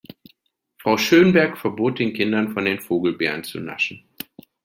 Frau 0.79 0.97
Schönberg 0.97 1.59
verbot 1.59 1.99
den 1.99 2.13
Kindern, 2.15 2.49
von 2.53 2.65
den 2.65 2.79
Vogelbeeren 2.81 3.43
zu 3.43 3.59
naschen. 3.59 4.03